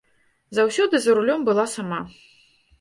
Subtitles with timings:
[0.59, 2.03] Заўсёды за рулём была сама.